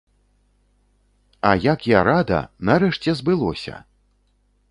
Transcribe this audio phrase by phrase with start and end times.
[1.49, 3.75] А як я рада, нарэшце збылося!